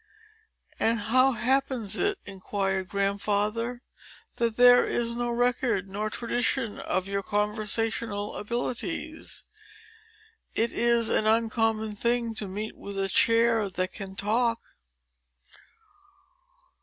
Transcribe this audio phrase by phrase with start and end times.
[0.79, 3.83] "And how happens it," inquired Grandfather,
[4.37, 9.43] "that there is no record nor tradition of your conversational abilities?
[10.55, 14.59] It is an uncommon thing to meet with a chair that can talk."